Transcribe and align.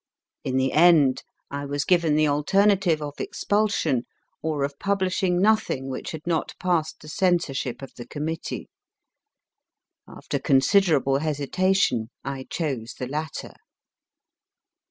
In 0.43 0.57
the 0.57 0.73
end 0.73 1.21
I 1.51 1.63
was 1.65 1.85
given 1.85 2.15
the 2.15 2.27
alternative 2.27 3.03
of 3.03 3.19
expulsion 3.19 4.07
or 4.41 4.63
of 4.63 4.79
publishing 4.79 5.39
nothing 5.39 5.89
which 5.89 6.09
had 6.09 6.25
not 6.25 6.55
passed 6.59 6.99
the 7.01 7.07
censorship 7.07 7.83
of 7.83 7.93
the 7.93 8.07
committee. 8.07 8.67
After 10.07 10.39
considerable 10.39 11.19
hesitation 11.19 12.09
I 12.23 12.47
chose 12.49 12.95
the 12.97 13.05
latter. 13.07 13.53